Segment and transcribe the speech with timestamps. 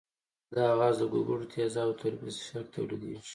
[0.55, 3.21] دا غاز د ګوګړو تیزابو د تولید په درشل کې تولیدیږي.